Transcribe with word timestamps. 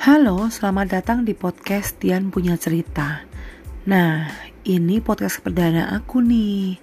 Halo, 0.00 0.48
selamat 0.48 0.96
datang 0.96 1.28
di 1.28 1.36
podcast 1.36 2.00
Tian 2.00 2.32
Punya 2.32 2.56
Cerita. 2.56 3.20
Nah, 3.84 4.32
ini 4.64 4.96
podcast 4.96 5.44
perdana 5.44 5.92
aku 5.92 6.24
nih. 6.24 6.80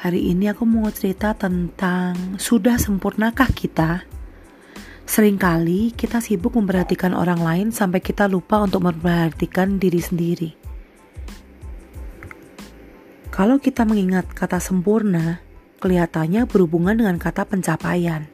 Hari 0.00 0.32
ini 0.32 0.48
aku 0.48 0.64
mau 0.64 0.88
cerita 0.88 1.36
tentang 1.36 2.40
sudah 2.40 2.80
sempurnakah 2.80 3.52
kita? 3.52 4.08
Seringkali 5.04 5.92
kita 5.92 6.24
sibuk 6.24 6.56
memperhatikan 6.56 7.12
orang 7.12 7.44
lain 7.44 7.68
sampai 7.68 8.00
kita 8.00 8.32
lupa 8.32 8.64
untuk 8.64 8.88
memperhatikan 8.88 9.76
diri 9.76 10.00
sendiri. 10.00 10.50
Kalau 13.28 13.60
kita 13.60 13.84
mengingat 13.84 14.32
kata 14.32 14.56
sempurna, 14.56 15.44
kelihatannya 15.84 16.48
berhubungan 16.48 16.96
dengan 16.96 17.20
kata 17.20 17.44
pencapaian 17.44 18.33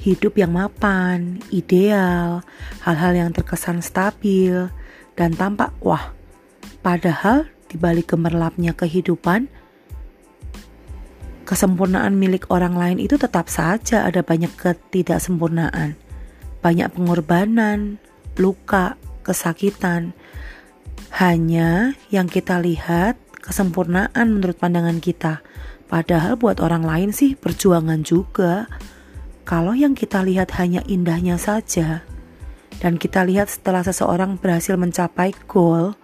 hidup 0.00 0.36
yang 0.36 0.52
mapan, 0.52 1.40
ideal, 1.54 2.42
hal-hal 2.82 3.12
yang 3.14 3.30
terkesan 3.30 3.80
stabil, 3.80 4.68
dan 5.14 5.34
tampak 5.34 5.70
wah. 5.80 6.12
Padahal 6.84 7.48
di 7.70 7.80
balik 7.80 8.12
gemerlapnya 8.12 8.76
kehidupan, 8.76 9.48
kesempurnaan 11.44 12.16
milik 12.16 12.48
orang 12.48 12.74
lain 12.74 12.98
itu 13.00 13.20
tetap 13.20 13.48
saja 13.52 14.04
ada 14.04 14.24
banyak 14.24 14.52
ketidaksempurnaan, 14.56 15.96
banyak 16.64 16.88
pengorbanan, 16.92 18.00
luka, 18.36 18.96
kesakitan. 19.24 20.12
Hanya 21.14 21.94
yang 22.10 22.26
kita 22.26 22.58
lihat 22.58 23.14
kesempurnaan 23.38 24.34
menurut 24.34 24.58
pandangan 24.58 24.98
kita. 24.98 25.44
Padahal 25.86 26.34
buat 26.34 26.58
orang 26.58 26.82
lain 26.82 27.10
sih 27.14 27.38
perjuangan 27.38 28.02
juga. 28.02 28.66
Kalau 29.44 29.76
yang 29.76 29.92
kita 29.92 30.24
lihat 30.24 30.56
hanya 30.56 30.80
indahnya 30.88 31.36
saja, 31.36 32.00
dan 32.84 33.00
kita 33.00 33.24
lihat 33.24 33.48
setelah 33.48 33.80
seseorang 33.80 34.36
berhasil 34.36 34.76
mencapai 34.76 35.32
goal, 35.48 35.96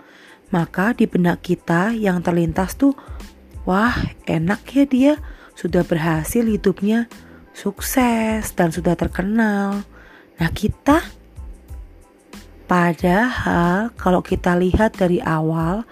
maka 0.48 0.96
di 0.96 1.04
benak 1.04 1.44
kita 1.44 1.92
yang 1.92 2.24
terlintas 2.24 2.72
tuh, 2.76 2.96
wah 3.68 3.92
enak 4.24 4.64
ya 4.72 4.84
dia 4.88 5.12
sudah 5.52 5.84
berhasil 5.84 6.40
hidupnya, 6.40 7.04
sukses 7.52 8.48
dan 8.56 8.72
sudah 8.72 8.96
terkenal. 8.96 9.84
Nah 10.40 10.50
kita, 10.56 11.04
padahal 12.64 13.92
kalau 14.00 14.24
kita 14.24 14.56
lihat 14.56 14.96
dari 14.96 15.20
awal, 15.20 15.84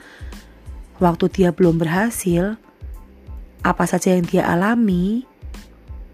waktu 0.97 1.29
dia 1.29 1.53
belum 1.53 1.77
berhasil, 1.77 2.57
apa 3.61 3.85
saja 3.85 4.17
yang 4.17 4.25
dia 4.25 4.49
alami, 4.49 5.28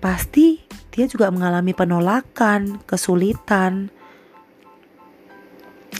pasti 0.04 0.60
dia 0.92 1.08
juga 1.08 1.32
mengalami 1.32 1.72
penolakan, 1.72 2.84
kesulitan. 2.84 3.88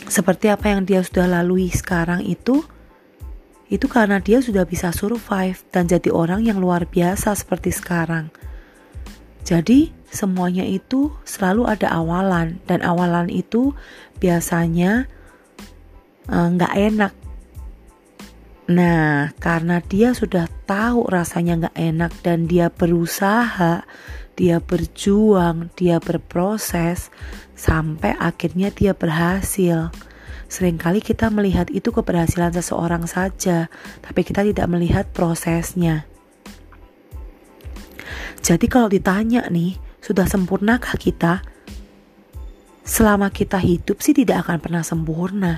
Seperti 0.05 0.53
apa 0.53 0.69
yang 0.69 0.85
dia 0.85 1.01
sudah 1.01 1.25
lalui 1.25 1.73
sekarang 1.73 2.21
itu, 2.21 2.61
itu 3.73 3.89
karena 3.89 4.21
dia 4.21 4.45
sudah 4.45 4.61
bisa 4.69 4.93
survive 4.93 5.57
dan 5.73 5.89
jadi 5.89 6.13
orang 6.13 6.45
yang 6.45 6.61
luar 6.61 6.85
biasa 6.85 7.33
seperti 7.33 7.73
sekarang. 7.73 8.29
Jadi, 9.41 9.89
semuanya 10.13 10.61
itu 10.61 11.09
selalu 11.25 11.65
ada 11.65 11.89
awalan, 11.89 12.61
dan 12.69 12.85
awalan 12.85 13.33
itu 13.33 13.73
biasanya 14.21 15.09
eh, 16.29 16.47
nggak 16.53 16.73
uh, 16.77 16.81
enak. 16.93 17.13
Nah, 18.65 19.29
karena 19.37 19.77
dia 19.83 20.17
sudah 20.17 20.49
tahu 20.65 21.05
rasanya 21.05 21.69
nggak 21.69 21.77
enak 21.77 22.11
dan 22.25 22.49
dia 22.49 22.73
berusaha 22.73 23.85
dia 24.35 24.59
berjuang, 24.59 25.71
dia 25.79 26.03
berproses 26.03 27.07
sampai 27.55 28.19
akhirnya 28.19 28.69
dia 28.69 28.91
berhasil. 28.91 29.89
Seringkali 30.51 31.01
kita 31.01 31.31
melihat 31.31 31.71
itu 31.71 31.89
keberhasilan 31.89 32.53
seseorang 32.53 33.07
saja, 33.09 33.71
tapi 34.03 34.21
kita 34.21 34.45
tidak 34.45 34.67
melihat 34.69 35.07
prosesnya. 35.15 36.05
Jadi 38.45 38.69
kalau 38.69 38.91
ditanya 38.91 39.47
nih, 39.49 39.79
sudah 40.03 40.29
sempurnakah 40.29 40.99
kita? 41.01 41.41
Selama 42.85 43.33
kita 43.33 43.57
hidup 43.57 44.05
sih 44.05 44.13
tidak 44.13 44.45
akan 44.45 44.61
pernah 44.61 44.83
sempurna. 44.85 45.57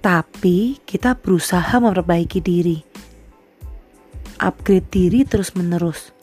Tapi 0.00 0.80
kita 0.88 1.16
berusaha 1.16 1.76
memperbaiki 1.76 2.40
diri. 2.40 2.80
Upgrade 4.40 4.88
diri 4.88 5.20
terus-menerus 5.28 6.20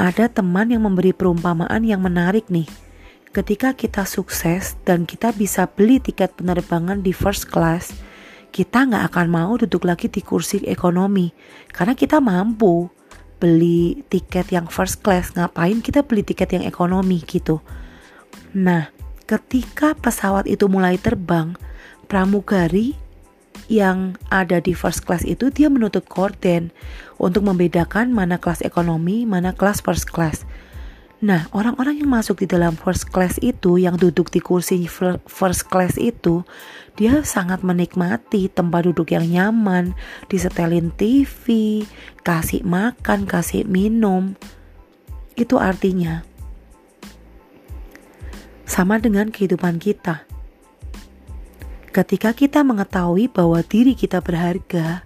ada 0.00 0.32
teman 0.32 0.72
yang 0.72 0.88
memberi 0.88 1.12
perumpamaan 1.12 1.84
yang 1.84 2.00
menarik 2.00 2.48
nih. 2.48 2.64
Ketika 3.36 3.76
kita 3.76 4.08
sukses 4.08 4.74
dan 4.88 5.04
kita 5.04 5.30
bisa 5.36 5.68
beli 5.68 6.00
tiket 6.00 6.34
penerbangan 6.40 7.04
di 7.04 7.12
first 7.12 7.52
class, 7.52 7.92
kita 8.48 8.88
nggak 8.88 9.12
akan 9.12 9.26
mau 9.28 9.52
duduk 9.60 9.86
lagi 9.86 10.08
di 10.10 10.24
kursi 10.24 10.64
ekonomi 10.66 11.30
karena 11.70 11.94
kita 11.94 12.18
mampu 12.18 12.90
beli 13.38 14.02
tiket 14.08 14.50
yang 14.50 14.66
first 14.66 15.04
class. 15.04 15.36
Ngapain 15.36 15.84
kita 15.84 16.02
beli 16.02 16.26
tiket 16.26 16.58
yang 16.58 16.64
ekonomi 16.66 17.22
gitu? 17.22 17.62
Nah, 18.56 18.90
ketika 19.28 19.94
pesawat 19.94 20.50
itu 20.50 20.66
mulai 20.66 20.98
terbang, 20.98 21.54
pramugari 22.10 22.98
yang 23.70 24.18
ada 24.34 24.58
di 24.58 24.74
first 24.74 25.06
class 25.06 25.22
itu 25.22 25.54
dia 25.54 25.70
menutup 25.70 26.10
korden 26.10 26.74
untuk 27.22 27.46
membedakan 27.46 28.10
mana 28.10 28.42
kelas 28.42 28.66
ekonomi, 28.66 29.22
mana 29.22 29.54
kelas 29.54 29.78
first 29.78 30.10
class. 30.10 30.42
Nah, 31.20 31.46
orang-orang 31.54 32.00
yang 32.02 32.10
masuk 32.10 32.42
di 32.42 32.48
dalam 32.50 32.74
first 32.74 33.12
class 33.12 33.36
itu, 33.44 33.76
yang 33.76 33.94
duduk 34.00 34.32
di 34.32 34.40
kursi 34.40 34.88
first 35.28 35.68
class 35.68 36.00
itu, 36.00 36.42
dia 36.96 37.20
sangat 37.22 37.60
menikmati 37.60 38.48
tempat 38.48 38.88
duduk 38.88 39.12
yang 39.12 39.28
nyaman, 39.28 39.92
disetelin 40.32 40.90
TV, 40.96 41.84
kasih 42.24 42.64
makan, 42.64 43.28
kasih 43.28 43.68
minum. 43.68 44.32
Itu 45.36 45.60
artinya 45.60 46.24
sama 48.64 48.96
dengan 48.96 49.28
kehidupan 49.28 49.76
kita. 49.76 50.24
Ketika 51.90 52.30
kita 52.38 52.62
mengetahui 52.62 53.26
bahwa 53.26 53.58
diri 53.66 53.98
kita 53.98 54.22
berharga, 54.22 55.02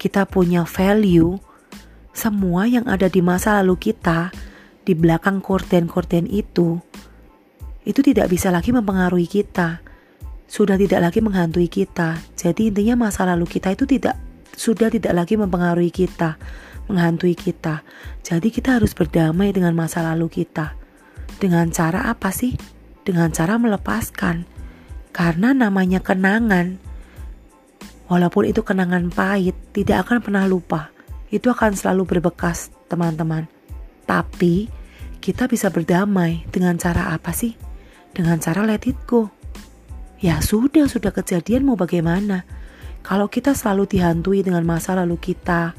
kita 0.00 0.24
punya 0.24 0.64
value, 0.64 1.36
semua 2.16 2.64
yang 2.64 2.88
ada 2.88 3.12
di 3.12 3.20
masa 3.20 3.60
lalu 3.60 3.92
kita, 3.92 4.32
di 4.88 4.96
belakang 4.96 5.44
korden-korden 5.44 6.24
itu, 6.24 6.80
itu 7.84 8.00
tidak 8.00 8.32
bisa 8.32 8.48
lagi 8.48 8.72
mempengaruhi 8.72 9.28
kita. 9.28 9.84
Sudah 10.48 10.80
tidak 10.80 11.04
lagi 11.04 11.20
menghantui 11.20 11.68
kita. 11.68 12.16
Jadi 12.32 12.72
intinya 12.72 13.12
masa 13.12 13.28
lalu 13.28 13.44
kita 13.44 13.76
itu 13.76 13.84
tidak 13.84 14.16
sudah 14.56 14.88
tidak 14.88 15.12
lagi 15.12 15.36
mempengaruhi 15.36 15.92
kita, 15.92 16.40
menghantui 16.88 17.36
kita. 17.36 17.84
Jadi 18.24 18.48
kita 18.48 18.80
harus 18.80 18.96
berdamai 18.96 19.52
dengan 19.52 19.76
masa 19.76 20.00
lalu 20.00 20.32
kita. 20.32 20.80
Dengan 21.36 21.68
cara 21.68 22.08
apa 22.08 22.32
sih? 22.32 22.56
Dengan 23.04 23.28
cara 23.36 23.60
melepaskan 23.60 24.55
karena 25.16 25.56
namanya 25.56 26.04
kenangan, 26.04 26.76
walaupun 28.04 28.52
itu 28.52 28.60
kenangan 28.60 29.08
pahit, 29.08 29.56
tidak 29.72 30.04
akan 30.04 30.20
pernah 30.20 30.44
lupa. 30.44 30.92
Itu 31.32 31.48
akan 31.48 31.72
selalu 31.72 32.04
berbekas, 32.04 32.68
teman-teman. 32.92 33.48
Tapi 34.04 34.68
kita 35.24 35.48
bisa 35.48 35.72
berdamai 35.72 36.44
dengan 36.52 36.76
cara 36.76 37.16
apa 37.16 37.32
sih? 37.32 37.56
Dengan 38.12 38.36
cara 38.44 38.60
let 38.68 38.84
it 38.84 39.00
go. 39.08 39.32
Ya 40.20 40.44
sudah, 40.44 40.84
sudah 40.84 41.16
kejadian 41.16 41.64
mau 41.64 41.80
bagaimana? 41.80 42.44
Kalau 43.00 43.32
kita 43.32 43.56
selalu 43.56 43.88
dihantui 43.96 44.44
dengan 44.44 44.68
masa 44.68 44.92
lalu 45.00 45.16
kita, 45.16 45.72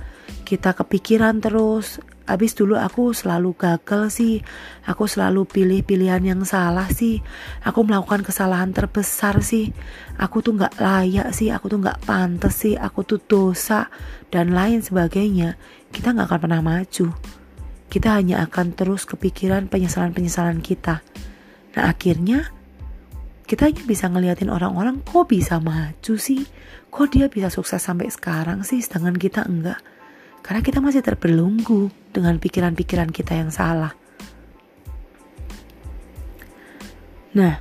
kita 0.50 0.74
kepikiran 0.74 1.46
terus, 1.46 2.02
Abis 2.28 2.60
dulu 2.60 2.76
aku 2.76 3.16
selalu 3.16 3.56
gagal 3.56 4.12
sih, 4.20 4.44
aku 4.84 5.08
selalu 5.08 5.48
pilih 5.48 5.80
pilihan 5.80 6.20
yang 6.20 6.44
salah 6.44 6.92
sih, 6.92 7.24
aku 7.64 7.88
melakukan 7.88 8.20
kesalahan 8.20 8.76
terbesar 8.76 9.40
sih, 9.40 9.72
aku 10.20 10.44
tuh 10.44 10.60
gak 10.60 10.76
layak 10.76 11.32
sih, 11.32 11.56
aku 11.56 11.72
tuh 11.72 11.80
gak 11.80 12.04
pantas 12.04 12.68
sih, 12.68 12.76
aku 12.76 13.08
tuh 13.08 13.24
dosa 13.24 13.88
dan 14.28 14.52
lain 14.52 14.84
sebagainya. 14.84 15.56
Kita 15.88 16.12
gak 16.12 16.28
akan 16.28 16.40
pernah 16.44 16.60
maju. 16.60 17.16
Kita 17.88 18.20
hanya 18.20 18.44
akan 18.44 18.76
terus 18.76 19.08
kepikiran 19.08 19.72
penyesalan-penyesalan 19.72 20.60
kita. 20.60 21.00
Nah 21.80 21.84
akhirnya 21.88 22.52
kita 23.48 23.72
hanya 23.72 23.88
bisa 23.88 24.12
ngeliatin 24.12 24.52
orang-orang 24.52 25.00
kok 25.00 25.32
bisa 25.32 25.64
maju 25.64 26.14
sih, 26.20 26.44
kok 26.92 27.08
dia 27.08 27.32
bisa 27.32 27.48
sukses 27.48 27.80
sampai 27.80 28.12
sekarang 28.12 28.68
sih, 28.68 28.84
sedangkan 28.84 29.16
kita 29.16 29.48
enggak. 29.48 29.80
Karena 30.48 30.64
kita 30.64 30.80
masih 30.80 31.04
terbelunggu 31.04 31.92
dengan 32.16 32.40
pikiran-pikiran 32.40 33.12
kita 33.12 33.36
yang 33.36 33.52
salah. 33.52 33.92
Nah, 37.36 37.60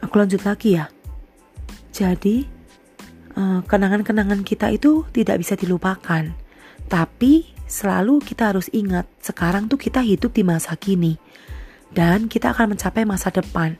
aku 0.00 0.14
lanjut 0.16 0.40
lagi 0.40 0.80
ya. 0.80 0.88
Jadi, 1.92 2.48
eh, 3.36 3.60
kenangan-kenangan 3.60 4.40
kita 4.40 4.72
itu 4.72 5.04
tidak 5.12 5.44
bisa 5.44 5.52
dilupakan. 5.52 6.32
Tapi 6.88 7.44
selalu 7.68 8.24
kita 8.24 8.56
harus 8.56 8.72
ingat, 8.72 9.04
sekarang 9.20 9.68
tuh 9.68 9.76
kita 9.76 10.00
hidup 10.00 10.32
di 10.32 10.48
masa 10.48 10.80
kini. 10.80 11.20
Dan 11.92 12.32
kita 12.32 12.56
akan 12.56 12.72
mencapai 12.72 13.04
masa 13.04 13.28
depan. 13.28 13.76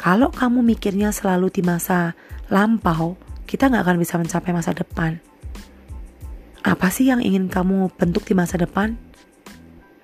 Kalau 0.00 0.32
kamu 0.32 0.64
mikirnya 0.64 1.12
selalu 1.12 1.52
di 1.52 1.60
masa 1.60 2.16
lampau, 2.48 3.20
kita 3.44 3.68
nggak 3.68 3.84
akan 3.84 3.96
bisa 4.00 4.16
mencapai 4.16 4.56
masa 4.56 4.72
depan. 4.72 5.33
Apa 6.64 6.88
sih 6.88 7.12
yang 7.12 7.20
ingin 7.20 7.52
kamu 7.52 7.92
bentuk 7.92 8.24
di 8.24 8.32
masa 8.32 8.56
depan? 8.56 8.96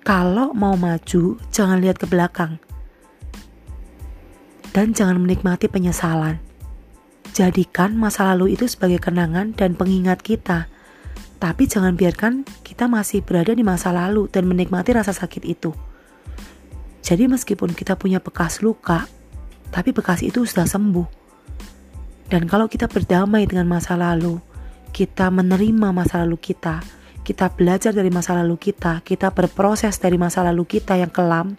Kalau 0.05 0.53
mau 0.53 0.77
maju, 0.77 1.41
jangan 1.49 1.81
lihat 1.81 1.97
ke 1.97 2.05
belakang. 2.05 2.61
Dan 4.69 4.93
jangan 4.93 5.17
menikmati 5.25 5.73
penyesalan. 5.73 6.37
Jadikan 7.33 7.97
masa 7.97 8.29
lalu 8.29 8.61
itu 8.61 8.69
sebagai 8.69 9.01
kenangan 9.01 9.57
dan 9.57 9.73
pengingat 9.73 10.21
kita. 10.21 10.69
Tapi 11.41 11.65
jangan 11.65 11.97
biarkan 11.97 12.45
kita 12.61 12.93
masih 12.93 13.25
berada 13.25 13.57
di 13.57 13.65
masa 13.65 13.89
lalu 13.97 14.29
dan 14.29 14.45
menikmati 14.45 14.93
rasa 14.93 15.17
sakit 15.17 15.49
itu. 15.49 15.73
Jadi 17.01 17.25
meskipun 17.25 17.73
kita 17.73 17.97
punya 17.97 18.21
bekas 18.21 18.61
luka, 18.61 19.09
tapi 19.73 19.97
bekas 19.97 20.21
itu 20.21 20.45
sudah 20.45 20.69
sembuh. 20.69 21.09
Dan 22.29 22.45
kalau 22.45 22.69
kita 22.69 22.85
berdamai 22.85 23.49
dengan 23.49 23.65
masa 23.65 23.97
lalu, 23.97 24.50
kita 24.91 25.31
menerima 25.31 25.95
masa 25.95 26.23
lalu 26.27 26.37
kita, 26.37 26.85
kita 27.23 27.49
belajar 27.55 27.95
dari 27.95 28.11
masa 28.11 28.37
lalu 28.37 28.59
kita, 28.59 29.01
kita 29.07 29.31
berproses 29.31 29.97
dari 29.97 30.19
masa 30.19 30.43
lalu 30.45 30.67
kita 30.67 30.99
yang 30.99 31.11
kelam, 31.11 31.55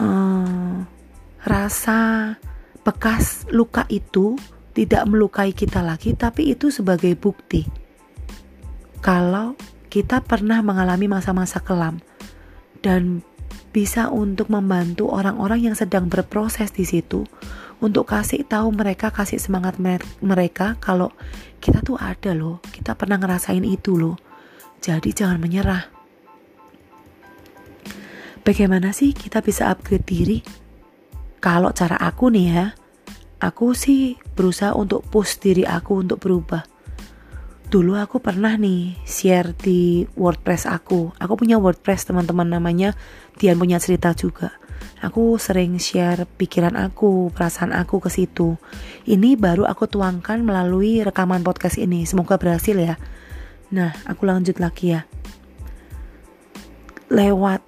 uh, 0.00 0.82
rasa 1.44 2.34
bekas 2.82 3.46
luka 3.52 3.86
itu 3.92 4.34
tidak 4.72 5.04
melukai 5.06 5.52
kita 5.52 5.84
lagi, 5.84 6.16
tapi 6.16 6.56
itu 6.56 6.72
sebagai 6.72 7.12
bukti 7.14 7.82
kalau 9.02 9.58
kita 9.90 10.22
pernah 10.24 10.62
mengalami 10.64 11.10
masa-masa 11.10 11.60
kelam 11.60 12.00
dan 12.80 13.20
bisa 13.74 14.08
untuk 14.08 14.48
membantu 14.48 15.10
orang-orang 15.10 15.68
yang 15.68 15.76
sedang 15.76 16.06
berproses 16.06 16.70
di 16.72 16.86
situ 16.86 17.26
untuk 17.82 18.06
kasih 18.06 18.46
tahu 18.46 18.70
mereka 18.70 19.10
kasih 19.10 19.42
semangat 19.42 19.76
mereka 20.22 20.78
kalau 20.78 21.10
kita 21.58 21.82
tuh 21.82 21.98
ada 21.98 22.30
loh 22.30 22.62
kita 22.70 22.94
pernah 22.94 23.18
ngerasain 23.18 23.66
itu 23.66 23.98
loh 23.98 24.14
jadi 24.78 25.10
jangan 25.10 25.42
menyerah 25.42 25.90
bagaimana 28.46 28.94
sih 28.94 29.10
kita 29.10 29.42
bisa 29.42 29.68
upgrade 29.74 30.06
diri 30.06 30.38
kalau 31.42 31.74
cara 31.74 31.98
aku 31.98 32.30
nih 32.30 32.46
ya 32.54 32.66
aku 33.42 33.74
sih 33.74 34.14
berusaha 34.38 34.78
untuk 34.78 35.02
push 35.10 35.42
diri 35.42 35.66
aku 35.66 36.06
untuk 36.06 36.22
berubah 36.22 36.62
dulu 37.72 37.98
aku 37.98 38.20
pernah 38.20 38.52
nih 38.60 39.00
share 39.08 39.56
di 39.56 40.04
WordPress 40.12 40.68
aku. 40.68 41.16
Aku 41.16 41.40
punya 41.40 41.56
WordPress 41.56 42.04
teman-teman 42.04 42.44
namanya 42.44 42.92
Dian 43.40 43.56
punya 43.56 43.80
cerita 43.80 44.12
juga. 44.12 44.52
Aku 45.02 45.34
sering 45.36 45.82
share 45.82 46.24
pikiran 46.24 46.78
aku, 46.78 47.34
perasaan 47.34 47.74
aku 47.74 47.98
ke 47.98 48.10
situ. 48.10 48.54
Ini 49.02 49.34
baru 49.34 49.66
aku 49.66 49.90
tuangkan 49.90 50.42
melalui 50.46 51.02
rekaman 51.02 51.42
podcast 51.42 51.78
ini. 51.78 52.06
Semoga 52.06 52.38
berhasil 52.38 52.74
ya. 52.78 52.94
Nah, 53.74 53.90
aku 54.06 54.22
lanjut 54.28 54.62
lagi 54.62 54.94
ya. 54.94 55.02
Lewat 57.10 57.60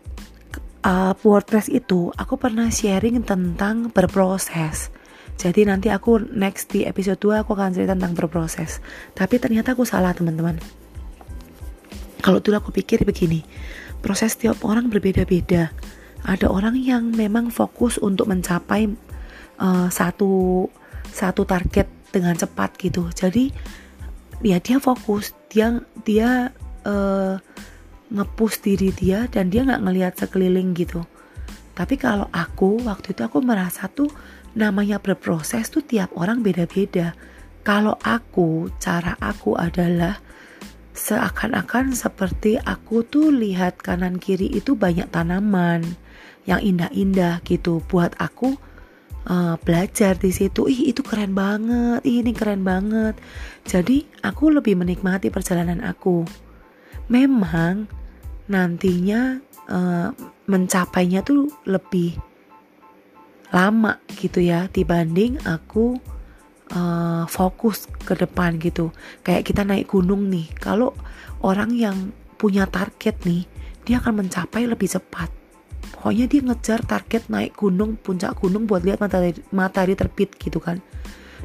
uh, 0.85 1.13
WordPress 1.19 1.73
itu, 1.73 2.15
aku 2.15 2.39
pernah 2.39 2.71
sharing 2.71 3.25
tentang 3.25 3.91
berproses. 3.91 4.95
Jadi 5.35 5.67
nanti 5.67 5.91
aku 5.91 6.23
next 6.31 6.71
di 6.71 6.87
episode 6.87 7.19
2 7.19 7.43
aku 7.43 7.59
akan 7.59 7.75
cerita 7.75 7.99
tentang 7.99 8.15
berproses. 8.15 8.79
Tapi 9.17 9.43
ternyata 9.43 9.75
aku 9.75 9.83
salah 9.83 10.15
teman-teman. 10.15 10.63
Kalau 12.23 12.41
dulu 12.41 12.57
aku 12.57 12.71
pikir 12.71 13.05
begini, 13.05 13.45
proses 14.01 14.39
tiap 14.39 14.63
orang 14.65 14.89
berbeda-beda 14.89 15.75
ada 16.25 16.49
orang 16.49 16.75
yang 16.81 17.13
memang 17.13 17.53
fokus 17.53 18.01
untuk 18.01 18.33
mencapai 18.33 18.89
uh, 19.61 19.89
satu 19.93 20.67
satu 21.13 21.45
target 21.47 21.87
dengan 22.11 22.35
cepat 22.35 22.75
gitu. 22.81 23.13
Jadi 23.13 23.53
ya 24.43 24.59
dia 24.59 24.81
fokus 24.83 25.37
dia 25.53 25.79
dia 26.03 26.51
uh, 26.89 27.37
ngepush 28.11 28.61
diri 28.65 28.91
dia 28.93 29.29
dan 29.31 29.53
dia 29.53 29.63
nggak 29.63 29.83
ngelihat 29.85 30.13
sekeliling 30.19 30.73
gitu. 30.75 31.05
Tapi 31.75 31.99
kalau 31.99 32.31
aku 32.31 32.83
waktu 32.87 33.13
itu 33.13 33.23
aku 33.27 33.43
merasa 33.43 33.91
tuh 33.91 34.09
namanya 34.55 35.03
berproses 35.03 35.69
tuh 35.69 35.83
tiap 35.83 36.15
orang 36.15 36.41
beda-beda. 36.41 37.13
Kalau 37.65 37.97
aku 38.05 38.71
cara 38.79 39.19
aku 39.19 39.57
adalah 39.59 40.21
seakan-akan 40.95 41.91
seperti 41.91 42.55
aku 42.63 43.03
tuh 43.03 43.35
lihat 43.35 43.83
kanan 43.83 44.23
kiri 44.23 44.47
itu 44.47 44.79
banyak 44.79 45.11
tanaman 45.11 45.83
yang 46.45 46.61
indah-indah 46.61 47.41
gitu 47.45 47.81
buat 47.89 48.13
aku 48.21 48.57
uh, 49.29 49.57
belajar 49.61 50.17
di 50.17 50.31
situ. 50.31 50.69
Ih 50.69 50.93
itu 50.93 51.01
keren 51.01 51.33
banget. 51.33 52.05
Ih, 52.05 52.21
ini 52.25 52.33
keren 52.37 52.63
banget. 52.63 53.17
Jadi 53.65 54.05
aku 54.25 54.53
lebih 54.53 54.77
menikmati 54.77 55.33
perjalanan 55.33 55.81
aku. 55.85 56.25
Memang 57.09 57.89
nantinya 58.49 59.41
uh, 59.69 60.13
mencapainya 60.49 61.25
tuh 61.25 61.49
lebih 61.65 62.17
lama 63.55 64.03
gitu 64.19 64.43
ya 64.43 64.67
dibanding 64.67 65.39
aku 65.47 65.97
uh, 66.75 67.25
fokus 67.29 67.89
ke 68.05 68.13
depan 68.17 68.61
gitu. 68.61 68.93
Kayak 69.25 69.49
kita 69.49 69.63
naik 69.65 69.89
gunung 69.89 70.29
nih. 70.29 70.49
Kalau 70.61 70.93
orang 71.41 71.73
yang 71.73 72.13
punya 72.37 72.69
target 72.69 73.25
nih 73.25 73.49
dia 73.85 74.01
akan 74.01 74.25
mencapai 74.25 74.65
lebih 74.65 74.89
cepat 74.89 75.44
pokoknya 75.95 76.27
dia 76.27 76.41
ngejar 76.43 76.81
target 76.83 77.31
naik 77.31 77.55
gunung 77.55 77.95
puncak 77.95 78.35
gunung 78.43 78.67
buat 78.67 78.83
lihat 78.83 78.99
matahari, 78.99 79.39
matahari 79.55 79.95
terbit 79.95 80.35
gitu 80.37 80.59
kan. 80.59 80.83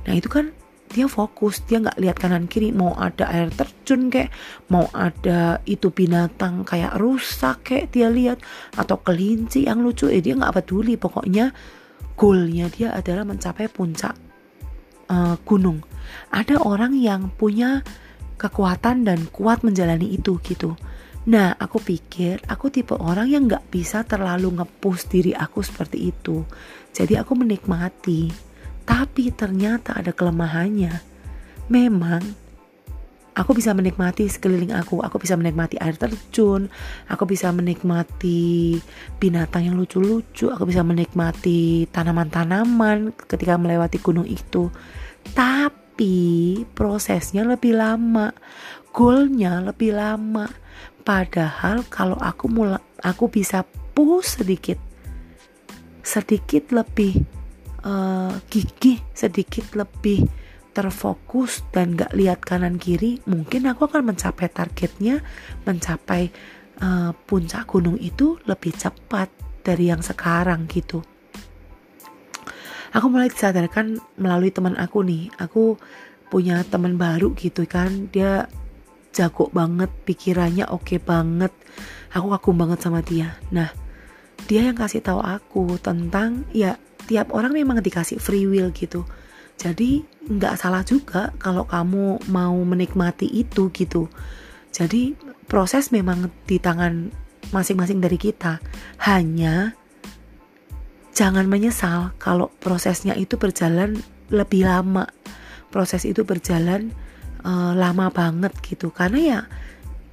Nah 0.09 0.13
itu 0.17 0.25
kan 0.25 0.49
dia 0.89 1.05
fokus 1.05 1.61
dia 1.69 1.77
nggak 1.77 2.01
lihat 2.01 2.17
kanan 2.17 2.49
kiri 2.49 2.73
mau 2.73 2.97
ada 2.97 3.29
air 3.29 3.53
terjun 3.53 4.09
kayak 4.09 4.33
mau 4.73 4.89
ada 4.89 5.61
itu 5.69 5.93
binatang 5.93 6.65
kayak 6.65 6.97
rusak 6.97 7.61
kayak 7.61 7.93
dia 7.93 8.09
lihat 8.09 8.41
atau 8.73 8.97
kelinci 8.97 9.69
yang 9.69 9.85
lucu 9.85 10.09
eh 10.09 10.17
dia 10.17 10.33
nggak 10.33 10.65
peduli. 10.65 10.97
Pokoknya 10.97 11.53
goalnya 12.17 12.67
dia 12.73 12.89
adalah 12.97 13.21
mencapai 13.23 13.69
puncak 13.69 14.17
uh, 15.13 15.37
gunung. 15.45 15.85
Ada 16.33 16.57
orang 16.57 16.97
yang 16.97 17.29
punya 17.37 17.85
kekuatan 18.41 19.05
dan 19.05 19.29
kuat 19.29 19.61
menjalani 19.61 20.15
itu 20.15 20.41
gitu 20.41 20.73
Nah, 21.27 21.51
aku 21.59 21.83
pikir 21.83 22.39
aku 22.47 22.71
tipe 22.71 22.95
orang 22.95 23.27
yang 23.27 23.43
gak 23.51 23.67
bisa 23.67 24.07
terlalu 24.07 24.55
ngepush 24.55 25.11
diri 25.11 25.35
aku 25.35 25.59
seperti 25.59 26.15
itu. 26.15 26.47
Jadi 26.95 27.19
aku 27.19 27.35
menikmati. 27.35 28.31
Tapi 28.87 29.29
ternyata 29.35 29.99
ada 29.99 30.15
kelemahannya. 30.15 30.95
Memang 31.69 32.23
aku 33.39 33.51
bisa 33.55 33.71
menikmati 33.71 34.25
sekeliling 34.27 34.73
aku. 34.73 34.99
Aku 34.99 35.21
bisa 35.21 35.39
menikmati 35.39 35.77
air 35.77 35.95
terjun. 35.95 36.67
Aku 37.07 37.23
bisa 37.23 37.53
menikmati 37.53 38.79
binatang 39.21 39.69
yang 39.69 39.75
lucu-lucu. 39.77 40.49
Aku 40.49 40.65
bisa 40.65 40.81
menikmati 40.81 41.85
tanaman-tanaman 41.93 43.13
ketika 43.29 43.55
melewati 43.55 44.01
gunung 44.01 44.25
itu. 44.25 44.67
Tapi 45.31 46.63
prosesnya 46.73 47.45
lebih 47.45 47.77
lama. 47.77 48.33
Goalnya 48.99 49.63
lebih 49.63 49.95
lama. 49.95 50.51
Padahal 51.07 51.87
kalau 51.87 52.19
aku 52.19 52.51
mulai 52.51 52.83
aku 52.99 53.31
bisa 53.31 53.63
push 53.95 54.43
sedikit 54.43 54.75
sedikit 56.03 56.75
lebih 56.75 57.23
uh, 57.87 58.35
gigih, 58.51 58.99
sedikit 59.15 59.71
lebih 59.71 60.27
terfokus 60.75 61.63
dan 61.71 61.95
gak 61.95 62.11
lihat 62.11 62.43
kanan 62.43 62.75
kiri, 62.75 63.23
mungkin 63.23 63.71
aku 63.71 63.87
akan 63.87 64.11
mencapai 64.11 64.51
targetnya, 64.51 65.23
mencapai 65.63 66.27
uh, 66.83 67.15
puncak 67.23 67.71
gunung 67.71 67.95
itu 68.03 68.35
lebih 68.51 68.75
cepat 68.75 69.31
dari 69.63 69.95
yang 69.95 70.03
sekarang 70.03 70.67
gitu. 70.67 70.99
Aku 72.91 73.07
mulai 73.07 73.31
disadarkan 73.31 73.95
melalui 74.19 74.51
teman 74.51 74.75
aku 74.75 75.07
nih, 75.07 75.31
aku 75.39 75.79
punya 76.27 76.61
teman 76.67 76.99
baru 76.99 77.31
gitu 77.37 77.63
kan, 77.63 78.11
dia 78.11 78.49
jago 79.13 79.49
banget 79.49 79.89
pikirannya 80.05 80.69
oke 80.69 80.85
okay 80.85 80.99
banget. 81.01 81.53
Aku 82.13 82.29
kagum 82.33 82.57
banget 82.57 82.79
sama 82.81 83.01
dia. 83.01 83.37
Nah 83.53 83.69
dia 84.45 84.65
yang 84.65 84.77
kasih 84.77 85.03
tahu 85.03 85.19
aku 85.19 85.77
tentang 85.81 86.47
ya 86.55 86.79
tiap 87.09 87.33
orang 87.33 87.53
memang 87.57 87.81
dikasih 87.81 88.21
free 88.21 88.45
will 88.45 88.69
gitu. 88.71 89.03
Jadi 89.59 90.07
nggak 90.29 90.55
salah 90.55 90.87
juga 90.87 91.35
kalau 91.35 91.67
kamu 91.67 92.31
mau 92.31 92.55
menikmati 92.63 93.27
itu 93.27 93.67
gitu. 93.75 94.07
Jadi 94.71 95.17
proses 95.49 95.91
memang 95.91 96.31
di 96.47 96.61
tangan 96.61 97.11
masing-masing 97.51 97.99
dari 97.99 98.15
kita. 98.15 98.63
Hanya 99.03 99.73
jangan 101.11 101.49
menyesal 101.49 102.15
kalau 102.21 102.53
prosesnya 102.63 103.17
itu 103.19 103.35
berjalan 103.35 103.99
lebih 104.31 104.63
lama. 104.63 105.09
Proses 105.73 106.07
itu 106.07 106.23
berjalan 106.23 106.95
uh, 107.43 107.73
lama 107.75 108.11
banget 108.11 108.53
gitu. 108.65 108.91
Karena 108.93 109.19
ya 109.19 109.39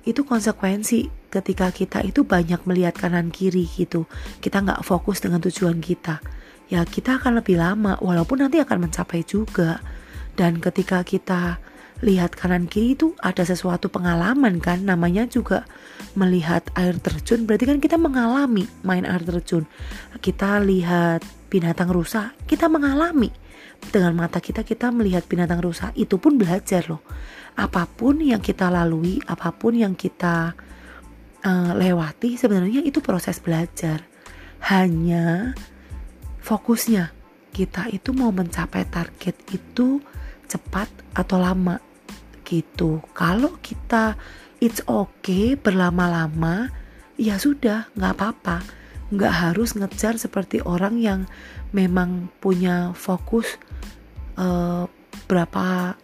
itu 0.06 0.22
konsekuensi 0.22 1.30
ketika 1.30 1.74
kita 1.74 2.00
itu 2.06 2.22
banyak 2.22 2.62
melihat 2.64 2.94
kanan 2.94 3.34
kiri 3.34 3.66
gitu. 3.66 4.06
Kita 4.38 4.62
nggak 4.62 4.82
fokus 4.86 5.22
dengan 5.22 5.42
tujuan 5.42 5.82
kita. 5.82 6.22
Ya 6.66 6.82
kita 6.82 7.22
akan 7.22 7.38
lebih 7.42 7.58
lama 7.62 7.98
walaupun 8.02 8.42
nanti 8.42 8.58
akan 8.62 8.90
mencapai 8.90 9.22
juga. 9.26 9.82
Dan 10.36 10.60
ketika 10.60 11.00
kita 11.00 11.58
lihat 12.04 12.36
kanan 12.36 12.68
kiri 12.68 12.92
itu 12.92 13.16
ada 13.24 13.40
sesuatu 13.40 13.88
pengalaman 13.88 14.60
kan 14.60 14.84
namanya 14.84 15.24
juga 15.24 15.64
melihat 16.14 16.66
air 16.76 16.98
terjun. 17.00 17.48
Berarti 17.48 17.64
kan 17.66 17.78
kita 17.80 17.96
mengalami 17.96 18.68
main 18.84 19.08
air 19.08 19.24
terjun. 19.24 19.64
Kita 20.20 20.60
lihat 20.60 21.24
binatang 21.48 21.90
rusa 21.90 22.34
kita 22.44 22.66
mengalami 22.66 23.30
dengan 23.92 24.12
mata 24.16 24.42
kita 24.42 24.66
kita 24.66 24.90
melihat 24.90 25.24
binatang 25.24 25.62
rusa 25.62 25.92
itu 25.94 26.16
pun 26.16 26.36
belajar 26.36 26.84
loh 26.88 27.02
apa 27.56 27.88
pun 27.88 28.20
yang 28.20 28.42
kita 28.42 28.68
lalui 28.68 29.22
apa 29.24 29.52
pun 29.54 29.76
yang 29.76 29.96
kita 29.96 30.52
uh, 31.44 31.72
lewati 31.72 32.36
sebenarnya 32.36 32.84
itu 32.84 33.00
proses 33.00 33.40
belajar 33.40 34.04
hanya 34.68 35.56
fokusnya 36.42 37.16
kita 37.56 37.88
itu 37.88 38.12
mau 38.12 38.28
mencapai 38.28 38.84
target 38.92 39.32
itu 39.48 40.04
cepat 40.44 40.92
atau 41.16 41.40
lama 41.40 41.80
gitu. 42.46 43.02
Kalau 43.12 43.58
kita 43.58 44.14
it's 44.62 44.80
okay 44.86 45.58
berlama-lama, 45.58 46.70
ya 47.18 47.36
sudah 47.36 47.90
nggak 47.98 48.12
apa-apa. 48.12 48.62
Nggak 49.10 49.34
harus 49.34 49.74
ngejar 49.74 50.20
seperti 50.20 50.62
orang 50.62 51.00
yang 51.02 51.20
memang 51.74 52.30
punya 52.38 52.94
fokus 52.94 53.58
uh, 54.38 54.86
berapa 55.26 55.96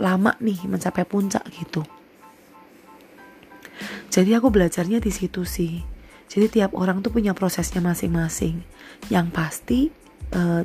lama 0.00 0.32
nih 0.40 0.66
mencapai 0.66 1.04
puncak 1.04 1.44
gitu. 1.52 1.84
Jadi 4.12 4.36
aku 4.36 4.52
belajarnya 4.52 5.00
di 5.00 5.12
situ 5.12 5.48
sih. 5.48 5.80
Jadi 6.28 6.60
tiap 6.60 6.72
orang 6.76 7.04
tuh 7.04 7.12
punya 7.12 7.36
prosesnya 7.36 7.80
masing-masing. 7.84 8.64
Yang 9.08 9.26
pasti 9.32 9.80
uh, 10.36 10.64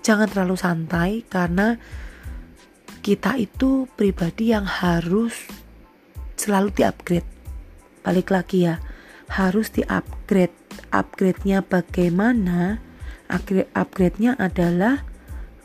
jangan 0.00 0.28
terlalu 0.28 0.56
santai 0.56 1.24
karena 1.24 1.76
kita 3.00 3.38
itu 3.38 3.86
pribadi 3.96 4.52
yang 4.52 4.64
harus 4.64 5.46
selalu 6.36 6.74
di-upgrade. 6.74 7.28
Balik 8.04 8.28
lagi 8.30 8.68
ya, 8.68 8.78
harus 9.30 9.72
di-upgrade. 9.72 10.54
Upgrade-nya 10.92 11.64
bagaimana? 11.66 12.85
Upgrade-nya 13.28 14.38
adalah 14.38 15.02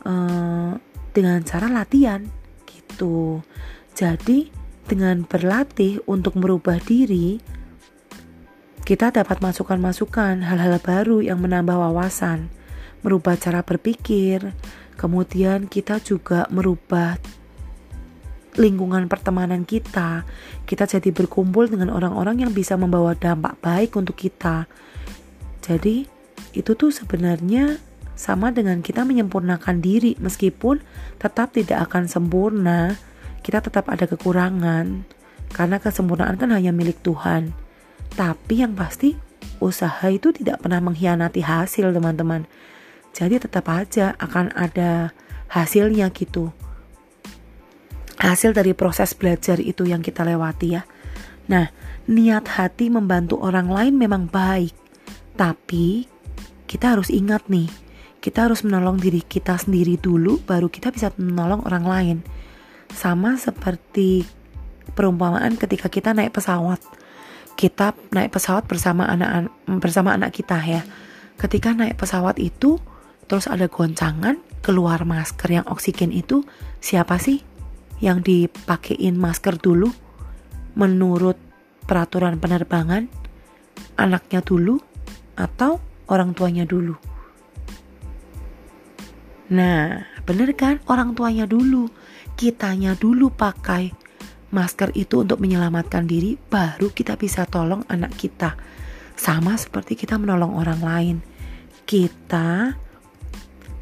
uh, 0.04 0.76
dengan 1.12 1.40
cara 1.46 1.68
latihan 1.70 2.26
gitu. 2.66 3.42
Jadi 3.92 4.50
dengan 4.88 5.22
berlatih 5.24 6.02
untuk 6.10 6.34
merubah 6.36 6.80
diri, 6.82 7.38
kita 8.82 9.14
dapat 9.14 9.38
masukan-masukan 9.38 10.42
hal-hal 10.42 10.76
baru 10.82 11.22
yang 11.22 11.38
menambah 11.38 11.76
wawasan, 11.78 12.50
merubah 13.06 13.38
cara 13.38 13.62
berpikir, 13.62 14.50
Kemudian 15.02 15.66
kita 15.66 15.98
juga 15.98 16.46
merubah 16.52 17.18
lingkungan 18.54 19.08
pertemanan 19.10 19.64
kita. 19.64 20.28
Kita 20.62 20.84
jadi 20.84 21.10
berkumpul 21.10 21.66
dengan 21.72 21.90
orang-orang 21.90 22.46
yang 22.46 22.52
bisa 22.52 22.78
membawa 22.78 23.16
dampak 23.18 23.58
baik 23.58 23.98
untuk 23.98 24.14
kita. 24.14 24.70
Jadi, 25.58 26.06
itu 26.52 26.76
tuh 26.76 26.92
sebenarnya 26.92 27.80
sama 28.12 28.52
dengan 28.52 28.84
kita 28.84 29.02
menyempurnakan 29.08 29.80
diri 29.80 30.14
meskipun 30.20 30.84
tetap 31.16 31.56
tidak 31.56 31.88
akan 31.90 32.06
sempurna. 32.06 32.96
Kita 33.42 33.58
tetap 33.58 33.90
ada 33.90 34.06
kekurangan 34.06 35.02
karena 35.50 35.76
kesempurnaan 35.82 36.38
kan 36.38 36.54
hanya 36.54 36.70
milik 36.70 37.02
Tuhan. 37.02 37.50
Tapi 38.12 38.62
yang 38.62 38.76
pasti 38.76 39.16
usaha 39.58 40.06
itu 40.06 40.30
tidak 40.30 40.62
pernah 40.62 40.78
mengkhianati 40.78 41.42
hasil, 41.42 41.90
teman-teman. 41.90 42.46
Jadi 43.12 43.42
tetap 43.42 43.66
aja 43.72 44.14
akan 44.20 44.54
ada 44.54 45.10
hasilnya 45.50 46.12
gitu. 46.14 46.54
Hasil 48.22 48.54
dari 48.54 48.72
proses 48.72 49.12
belajar 49.18 49.58
itu 49.58 49.82
yang 49.82 50.04
kita 50.04 50.22
lewati 50.22 50.78
ya. 50.78 50.86
Nah, 51.50 51.74
niat 52.06 52.46
hati 52.54 52.86
membantu 52.86 53.42
orang 53.42 53.66
lain 53.66 53.98
memang 53.98 54.30
baik. 54.30 54.72
Tapi 55.34 56.11
kita 56.72 56.96
harus 56.96 57.12
ingat 57.12 57.44
nih, 57.52 57.68
kita 58.24 58.48
harus 58.48 58.64
menolong 58.64 58.96
diri 58.96 59.20
kita 59.20 59.60
sendiri 59.60 60.00
dulu 60.00 60.40
baru 60.40 60.72
kita 60.72 60.88
bisa 60.88 61.12
menolong 61.20 61.60
orang 61.68 61.84
lain. 61.84 62.18
Sama 62.88 63.36
seperti 63.36 64.24
perumpamaan 64.96 65.60
ketika 65.60 65.92
kita 65.92 66.16
naik 66.16 66.32
pesawat. 66.32 66.80
Kita 67.60 67.92
naik 68.16 68.32
pesawat 68.32 68.64
bersama 68.64 69.04
anak 69.04 69.52
bersama 69.68 70.16
anak 70.16 70.32
kita 70.32 70.56
ya. 70.64 70.80
Ketika 71.36 71.76
naik 71.76 72.00
pesawat 72.00 72.40
itu 72.40 72.80
terus 73.28 73.44
ada 73.52 73.68
goncangan 73.68 74.40
keluar 74.64 75.04
masker 75.04 75.52
yang 75.52 75.66
oksigen 75.68 76.08
itu 76.08 76.40
siapa 76.80 77.20
sih 77.20 77.44
yang 78.00 78.24
dipakein 78.24 79.20
masker 79.20 79.60
dulu 79.60 79.92
menurut 80.72 81.36
peraturan 81.84 82.40
penerbangan 82.40 83.12
anaknya 84.00 84.40
dulu 84.40 84.80
atau 85.36 85.91
orang 86.12 86.36
tuanya 86.36 86.68
dulu. 86.68 86.92
Nah 89.48 90.04
bener 90.28 90.52
kan? 90.52 90.84
Orang 90.84 91.16
tuanya 91.16 91.48
dulu. 91.48 91.88
Kitanya 92.36 92.92
dulu 92.92 93.32
pakai 93.32 93.88
masker 94.52 94.92
itu 94.92 95.24
untuk 95.24 95.40
menyelamatkan 95.40 96.04
diri 96.04 96.36
baru 96.36 96.92
kita 96.92 97.16
bisa 97.16 97.48
tolong 97.48 97.82
anak 97.88 98.12
kita. 98.20 98.54
Sama 99.16 99.56
seperti 99.56 99.96
kita 99.96 100.20
menolong 100.20 100.52
orang 100.52 100.80
lain. 100.84 101.16
Kita 101.88 102.76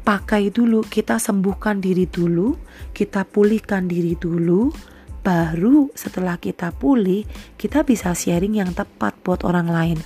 pakai 0.01 0.49
dulu, 0.49 0.81
kita 0.81 1.21
sembuhkan 1.21 1.77
diri 1.79 2.09
dulu, 2.09 2.57
kita 2.91 3.23
pulihkan 3.23 3.85
diri 3.85 4.17
dulu, 4.17 4.73
baru 5.21 5.93
setelah 5.93 6.41
kita 6.41 6.73
pulih, 6.73 7.23
kita 7.55 7.85
bisa 7.85 8.11
sharing 8.17 8.57
yang 8.57 8.73
tepat 8.73 9.13
buat 9.21 9.45
orang 9.45 9.69
lain. 9.69 9.99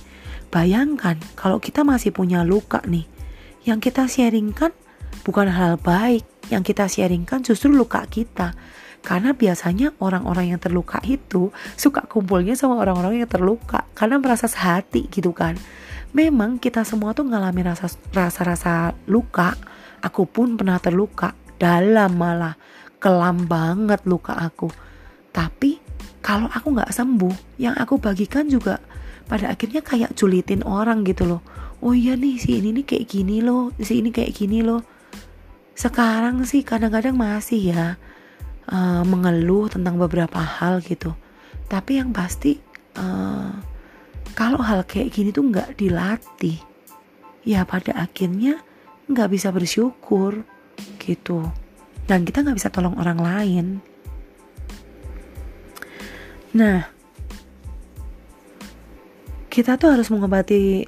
Bayangkan 0.56 1.20
kalau 1.36 1.60
kita 1.60 1.84
masih 1.84 2.16
punya 2.16 2.40
luka 2.40 2.80
nih, 2.88 3.04
yang 3.68 3.76
kita 3.76 4.08
sharingkan 4.08 4.72
bukan 5.20 5.52
hal 5.52 5.76
baik, 5.76 6.24
yang 6.48 6.64
kita 6.64 6.88
sharingkan 6.88 7.44
justru 7.44 7.68
luka 7.68 8.00
kita. 8.08 8.56
Karena 9.04 9.36
biasanya 9.36 9.92
orang-orang 10.00 10.56
yang 10.56 10.60
terluka 10.64 11.04
itu 11.04 11.52
suka 11.76 12.08
kumpulnya 12.08 12.56
sama 12.56 12.80
orang-orang 12.80 13.20
yang 13.20 13.28
terluka 13.28 13.84
karena 13.92 14.16
merasa 14.16 14.48
sehati 14.48 15.12
gitu 15.12 15.36
kan. 15.36 15.60
Memang 16.16 16.56
kita 16.56 16.88
semua 16.88 17.12
tuh 17.12 17.28
ngalamin 17.28 17.76
rasa 17.76 17.92
rasa-rasa 18.16 18.96
luka, 19.04 19.52
Aku 20.00 20.24
pun 20.24 20.56
pernah 20.56 20.80
terluka, 20.80 21.36
dalam 21.60 22.16
malah 22.16 22.56
kelam 22.96 23.44
banget 23.44 24.00
luka 24.08 24.32
aku. 24.32 24.72
Tapi 25.36 25.84
kalau 26.24 26.48
aku 26.48 26.72
nggak 26.72 26.96
sembuh, 26.96 27.60
yang 27.60 27.76
aku 27.76 28.00
bagikan 28.00 28.48
juga 28.48 28.80
pada 29.26 29.52
akhirnya 29.52 29.82
kayak 29.82 30.14
julitin 30.14 30.62
orang 30.62 31.02
gitu 31.02 31.26
loh. 31.26 31.42
Oh 31.84 31.92
iya 31.92 32.16
nih 32.16 32.40
si 32.40 32.58
ini 32.58 32.72
nih 32.72 32.86
kayak 32.86 33.06
gini 33.06 33.44
loh, 33.44 33.74
si 33.78 34.00
ini 34.00 34.10
kayak 34.10 34.32
gini 34.32 34.64
loh. 34.64 34.80
Sekarang 35.76 36.42
sih 36.48 36.64
kadang-kadang 36.64 37.14
masih 37.18 37.74
ya 37.76 37.84
uh, 38.72 39.02
mengeluh 39.04 39.68
tentang 39.68 40.00
beberapa 40.00 40.40
hal 40.40 40.80
gitu. 40.80 41.12
Tapi 41.68 42.00
yang 42.00 42.14
pasti 42.16 42.56
uh, 42.96 43.52
kalau 44.32 44.62
hal 44.64 44.86
kayak 44.88 45.12
gini 45.12 45.34
tuh 45.34 45.44
nggak 45.50 45.76
dilatih, 45.76 46.56
ya 47.44 47.62
pada 47.68 47.92
akhirnya 47.94 48.62
nggak 49.06 49.30
bisa 49.30 49.54
bersyukur 49.54 50.42
gitu 50.98 51.46
dan 52.10 52.26
kita 52.26 52.42
nggak 52.42 52.58
bisa 52.58 52.70
tolong 52.74 52.98
orang 52.98 53.18
lain 53.22 53.66
nah 56.50 56.90
kita 59.56 59.80
tuh 59.80 59.96
harus 59.96 60.12
mengobati 60.12 60.84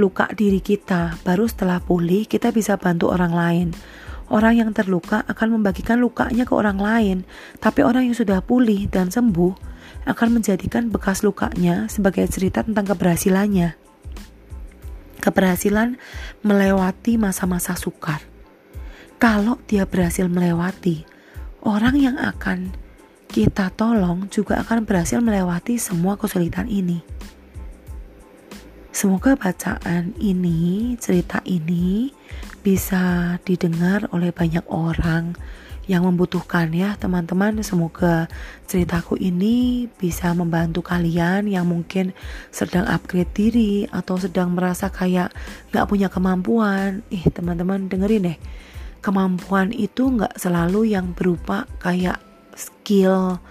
luka 0.00 0.32
diri 0.32 0.64
kita 0.64 1.20
baru 1.20 1.44
setelah 1.44 1.84
pulih 1.84 2.24
kita 2.24 2.48
bisa 2.48 2.80
bantu 2.80 3.12
orang 3.12 3.36
lain 3.36 3.68
Orang 4.26 4.58
yang 4.58 4.74
terluka 4.74 5.22
akan 5.30 5.54
membagikan 5.54 6.02
lukanya 6.02 6.42
ke 6.42 6.50
orang 6.50 6.82
lain, 6.82 7.22
tapi 7.62 7.86
orang 7.86 8.10
yang 8.10 8.16
sudah 8.18 8.42
pulih 8.42 8.90
dan 8.90 9.06
sembuh 9.06 9.54
akan 10.02 10.28
menjadikan 10.42 10.90
bekas 10.90 11.22
lukanya 11.22 11.86
sebagai 11.86 12.26
cerita 12.26 12.66
tentang 12.66 12.90
keberhasilannya 12.90 13.78
keberhasilan 15.26 15.98
melewati 16.46 17.18
masa-masa 17.18 17.74
sukar. 17.74 18.22
Kalau 19.18 19.58
dia 19.66 19.82
berhasil 19.82 20.30
melewati, 20.30 21.02
orang 21.66 21.98
yang 21.98 22.14
akan 22.14 22.70
kita 23.26 23.74
tolong 23.74 24.30
juga 24.30 24.62
akan 24.62 24.86
berhasil 24.86 25.18
melewati 25.18 25.82
semua 25.82 26.14
kesulitan 26.14 26.70
ini. 26.70 27.02
Semoga 28.96 29.36
bacaan 29.36 30.16
ini, 30.16 30.96
cerita 30.96 31.44
ini 31.44 32.08
bisa 32.64 33.36
didengar 33.44 34.08
oleh 34.08 34.32
banyak 34.32 34.64
orang 34.72 35.36
yang 35.84 36.08
membutuhkan 36.08 36.72
ya 36.72 36.96
teman-teman. 36.96 37.60
Semoga 37.60 38.24
ceritaku 38.64 39.20
ini 39.20 39.84
bisa 40.00 40.32
membantu 40.32 40.80
kalian 40.80 41.44
yang 41.44 41.68
mungkin 41.68 42.16
sedang 42.48 42.88
upgrade 42.88 43.36
diri 43.36 43.84
atau 43.84 44.16
sedang 44.16 44.56
merasa 44.56 44.88
kayak 44.88 45.28
gak 45.76 45.92
punya 45.92 46.08
kemampuan. 46.08 47.04
Ih 47.12 47.28
teman-teman 47.28 47.92
dengerin 47.92 48.32
deh. 48.32 48.38
Kemampuan 49.04 49.76
itu 49.76 50.08
gak 50.16 50.40
selalu 50.40 50.96
yang 50.96 51.12
berupa 51.12 51.68
kayak 51.84 52.16
skill 52.56 53.44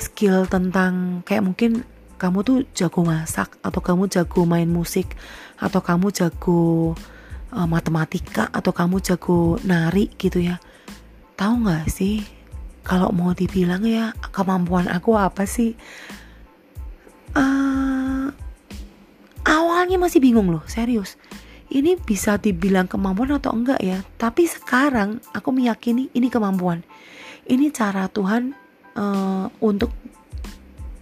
skill 0.00 0.48
tentang 0.48 1.20
kayak 1.28 1.44
mungkin 1.44 1.84
kamu 2.20 2.44
tuh 2.44 2.58
jago 2.76 3.00
masak 3.00 3.56
atau 3.64 3.80
kamu 3.80 4.12
jago 4.12 4.44
main 4.44 4.68
musik 4.68 5.16
atau 5.56 5.80
kamu 5.80 6.12
jago 6.12 6.92
uh, 7.56 7.64
matematika 7.64 8.52
atau 8.52 8.76
kamu 8.76 9.00
jago 9.00 9.56
nari 9.64 10.12
gitu 10.20 10.44
ya. 10.44 10.60
Tahu 11.40 11.64
nggak 11.64 11.88
sih 11.88 12.20
kalau 12.84 13.08
mau 13.16 13.32
dibilang 13.32 13.88
ya 13.88 14.12
kemampuan 14.36 14.92
aku 14.92 15.16
apa 15.16 15.48
sih? 15.48 15.72
Uh, 17.32 18.28
awalnya 19.48 19.96
masih 19.96 20.20
bingung 20.20 20.52
loh 20.52 20.64
serius. 20.68 21.16
Ini 21.72 21.96
bisa 22.02 22.36
dibilang 22.36 22.84
kemampuan 22.84 23.40
atau 23.40 23.56
enggak 23.56 23.80
ya? 23.80 24.04
Tapi 24.20 24.44
sekarang 24.44 25.24
aku 25.32 25.54
meyakini 25.56 26.12
ini 26.12 26.28
kemampuan. 26.28 26.84
Ini 27.46 27.70
cara 27.72 28.10
Tuhan 28.10 28.52
uh, 28.98 29.46
untuk 29.62 29.94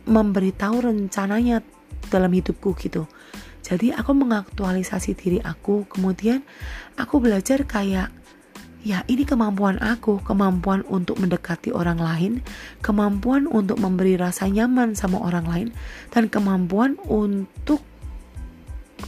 memberitahu 0.09 0.81
rencananya 0.81 1.61
dalam 2.09 2.33
hidupku 2.33 2.73
gitu 2.81 3.05
jadi 3.61 4.00
aku 4.00 4.17
mengaktualisasi 4.17 5.12
diri 5.12 5.38
aku 5.45 5.85
kemudian 5.87 6.41
aku 6.97 7.21
belajar 7.21 7.69
kayak 7.69 8.09
Ya, 8.87 9.03
ini 9.11 9.27
kemampuan 9.27 9.75
aku, 9.83 10.23
kemampuan 10.23 10.87
untuk 10.87 11.19
mendekati 11.19 11.75
orang 11.75 11.99
lain, 11.99 12.33
kemampuan 12.79 13.50
untuk 13.50 13.83
memberi 13.83 14.15
rasa 14.15 14.47
nyaman 14.47 14.95
sama 14.95 15.19
orang 15.19 15.50
lain, 15.50 15.69
dan 16.15 16.31
kemampuan 16.31 16.95
untuk 17.11 17.83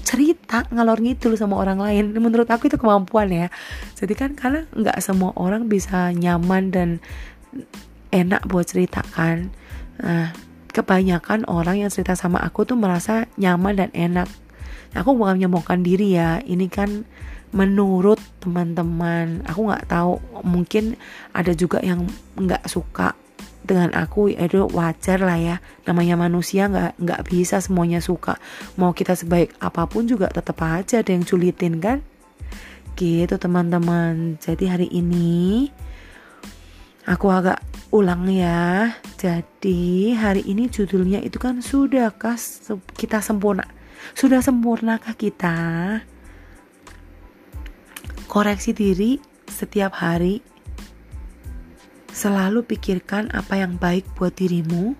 cerita 0.02 0.66
ngalor 0.74 0.98
ngidul 0.98 1.38
sama 1.38 1.54
orang 1.54 1.78
lain. 1.78 2.04
Menurut 2.24 2.50
aku 2.50 2.66
itu 2.66 2.82
kemampuan 2.82 3.30
ya. 3.30 3.46
Jadi 3.94 4.12
kan 4.18 4.34
karena 4.34 4.66
nggak 4.74 4.98
semua 4.98 5.30
orang 5.38 5.70
bisa 5.70 6.10
nyaman 6.10 6.74
dan 6.74 6.88
enak 8.10 8.42
buat 8.50 8.66
ceritakan. 8.66 9.54
Nah, 10.02 10.34
kebanyakan 10.70 11.46
orang 11.50 11.82
yang 11.82 11.90
cerita 11.92 12.14
sama 12.14 12.40
aku 12.40 12.66
tuh 12.66 12.78
merasa 12.78 13.26
nyaman 13.36 13.74
dan 13.76 13.90
enak. 13.92 14.26
Aku 14.94 15.14
bukan 15.14 15.38
menyombongkan 15.38 15.86
diri 15.86 16.18
ya. 16.18 16.42
Ini 16.42 16.66
kan 16.66 17.06
menurut 17.54 18.18
teman-teman. 18.42 19.46
Aku 19.46 19.70
nggak 19.70 19.86
tahu. 19.90 20.18
Mungkin 20.42 20.98
ada 21.30 21.54
juga 21.54 21.78
yang 21.82 22.06
nggak 22.34 22.66
suka 22.66 23.14
dengan 23.62 23.94
aku. 23.94 24.34
Itu 24.34 24.66
wajar 24.70 25.22
lah 25.22 25.38
ya. 25.38 25.56
Namanya 25.86 26.18
manusia 26.18 26.66
nggak 26.66 26.98
nggak 26.98 27.22
bisa 27.30 27.62
semuanya 27.62 28.02
suka. 28.02 28.38
Mau 28.74 28.90
kita 28.90 29.14
sebaik 29.14 29.54
apa 29.62 29.86
pun 29.86 30.10
juga 30.10 30.26
tetap 30.26 30.58
aja 30.62 31.02
ada 31.02 31.10
yang 31.14 31.22
julitin 31.22 31.78
kan? 31.78 32.02
Gitu 32.98 33.38
teman-teman. 33.38 34.42
Jadi 34.42 34.64
hari 34.66 34.88
ini 34.90 35.70
aku 37.10 37.26
agak 37.26 37.58
ulang 37.90 38.30
ya 38.30 38.94
jadi 39.18 40.14
hari 40.14 40.46
ini 40.46 40.70
judulnya 40.70 41.18
itu 41.26 41.42
kan 41.42 41.58
sudahkah 41.58 42.38
kita 42.94 43.18
sempurna 43.18 43.66
sudah 44.14 44.38
sempurnakah 44.38 45.18
kita 45.18 45.58
Koreksi 48.30 48.70
diri 48.70 49.18
setiap 49.50 49.90
hari. 49.98 50.38
Selalu 52.14 52.62
pikirkan 52.62 53.26
apa 53.34 53.58
yang 53.58 53.74
baik 53.74 54.06
buat 54.14 54.30
dirimu. 54.38 54.94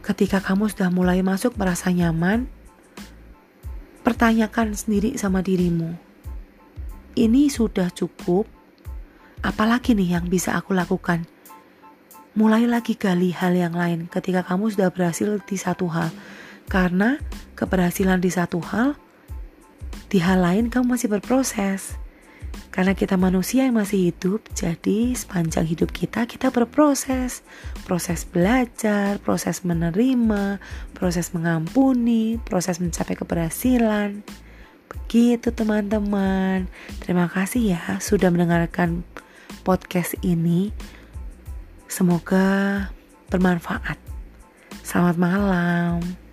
Ketika 0.00 0.40
kamu 0.40 0.72
sudah 0.72 0.88
mulai 0.88 1.20
masuk 1.20 1.60
merasa 1.60 1.92
nyaman, 1.92 2.48
pertanyakan 4.00 4.72
sendiri 4.72 5.20
sama 5.20 5.44
dirimu. 5.44 5.92
Ini 7.12 7.52
sudah 7.52 7.92
cukup? 7.92 8.48
Apalagi 9.44 9.92
nih 9.92 10.16
yang 10.20 10.30
bisa 10.30 10.56
aku 10.56 10.72
lakukan? 10.72 11.26
Mulai 12.36 12.68
lagi 12.68 12.96
gali 12.96 13.32
hal 13.32 13.56
yang 13.56 13.72
lain 13.72 14.12
ketika 14.12 14.44
kamu 14.44 14.72
sudah 14.72 14.92
berhasil 14.92 15.40
di 15.44 15.56
satu 15.56 15.88
hal. 15.88 16.12
Karena 16.68 17.16
keberhasilan 17.56 18.20
di 18.20 18.28
satu 18.28 18.60
hal 18.60 18.96
di 20.06 20.22
hal 20.22 20.38
lain 20.44 20.70
kamu 20.70 20.96
masih 20.96 21.10
berproses. 21.10 21.98
Karena 22.70 22.92
kita 22.92 23.16
manusia 23.16 23.64
yang 23.64 23.80
masih 23.80 24.12
hidup, 24.12 24.44
jadi 24.52 25.16
sepanjang 25.16 25.64
hidup 25.64 25.96
kita 25.96 26.28
kita 26.28 26.52
berproses. 26.52 27.40
Proses 27.88 28.28
belajar, 28.28 29.16
proses 29.24 29.64
menerima, 29.64 30.60
proses 30.92 31.32
mengampuni, 31.32 32.36
proses 32.36 32.76
mencapai 32.76 33.16
keberhasilan. 33.16 34.20
Begitu 34.92 35.48
teman-teman. 35.56 36.68
Terima 37.00 37.32
kasih 37.32 37.80
ya 37.80 37.82
sudah 37.96 38.28
mendengarkan 38.28 39.08
podcast 39.62 40.18
ini. 40.22 40.70
Semoga 41.86 42.90
bermanfaat. 43.30 43.98
Selamat 44.82 45.16
malam. 45.18 46.25